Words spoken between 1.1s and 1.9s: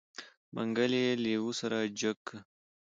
لېوه سره